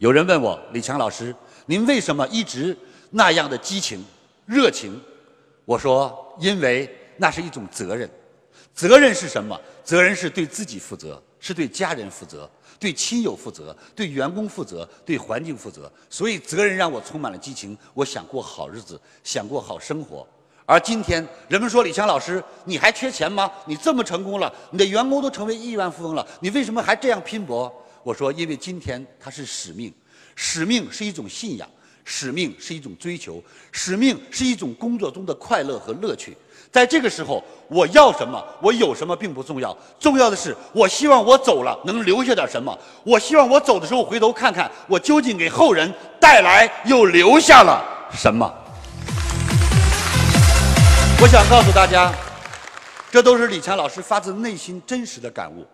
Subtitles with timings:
[0.00, 1.34] 有人问我李强老师，
[1.66, 2.74] 您为什么一直
[3.10, 4.02] 那样的激情、
[4.46, 4.98] 热情？
[5.66, 8.10] 我说，因为那是一种责任。
[8.72, 9.60] 责任是什么？
[9.84, 15.92] 责任是对自己负责，是对家人负责，对亲友负责，对员工负责，对环境负责。
[16.08, 17.76] 所以，责任让我充满了激情。
[17.92, 20.26] 我想过好日子，想过好生活。
[20.64, 23.52] 而今天，人们说李强老师，你还缺钱吗？
[23.66, 27.70] 你这么成功了，你的员工都成为亿万富翁了，你为什么还这样拼搏？
[28.02, 29.92] 我说，因为今天它是使命，
[30.34, 31.68] 使命是一种信仰，
[32.04, 36.36] 使命是一种追求，使命是一种工作中的快乐和乐趣。
[36.72, 42.76] 在这个时候，我要什么，我有什么并不重要，重要的是，我希望我走了能留下点什么。
[43.04, 48.50] 我希望我走的时候回头看看，我究竟给后人带来又留下了什么。
[51.20, 52.10] 我想告诉大家，
[53.10, 55.66] 这都是李强老师发自内心真实的感悟。